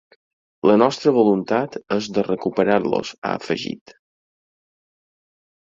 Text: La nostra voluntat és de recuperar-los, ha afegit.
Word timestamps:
La 0.69 0.77
nostra 0.81 1.13
voluntat 1.17 1.77
és 1.97 2.09
de 2.17 2.25
recuperar-los, 2.29 3.13
ha 3.21 3.37
afegit. 3.43 3.97